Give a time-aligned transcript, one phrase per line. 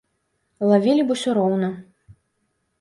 [0.69, 1.71] Лавілі б усё роўна.